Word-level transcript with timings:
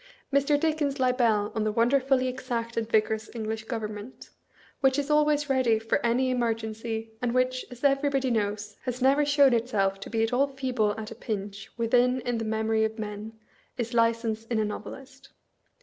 Mr. 0.33 0.59
Dickens' 0.59 0.99
libel 0.99 1.51
on 1.53 1.63
the 1.63 1.71
wonderfully 1.71 2.27
exact 2.27 2.75
and 2.75 2.89
vigorous 2.89 3.29
English 3.35 3.65
government, 3.65 4.31
which 4.79 4.97
is 4.97 5.11
always 5.11 5.47
ready 5.47 5.77
for 5.77 6.03
any 6.03 6.31
emer 6.31 6.55
gency, 6.55 7.11
and 7.21 7.35
which, 7.35 7.63
as 7.69 7.83
everybody 7.83 8.31
knows, 8.31 8.77
has 8.85 8.99
never 8.99 9.23
shown 9.23 9.53
itself 9.53 9.99
to 9.99 10.09
be 10.09 10.23
at 10.23 10.33
all 10.33 10.47
feeble 10.47 10.99
at 10.99 11.11
a 11.11 11.15
pinch 11.15 11.69
within 11.77 12.19
in 12.21 12.39
the 12.39 12.43
memory 12.45 12.83
of 12.83 12.97
men, 12.97 13.33
is 13.77 13.93
License 13.93 14.45
in 14.45 14.57
a 14.57 14.65
novelist. 14.65 15.29